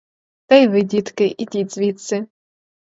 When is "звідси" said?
1.75-2.27